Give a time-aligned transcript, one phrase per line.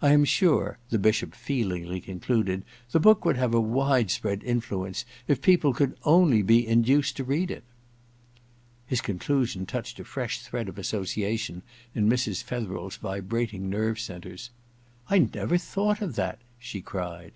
[0.00, 5.04] I am sure,' the Bishop feelingly concluded, *the book would have a wide spr^d influence
[5.26, 7.64] if people could only be induced to read it!
[8.28, 11.62] * His conclusion touched a fresh thread of association
[11.96, 12.44] in Mrs.
[12.44, 14.50] Fetherel's vibrating nerve centres.
[14.80, 16.38] * I never thought of that!
[16.52, 17.32] * she cried.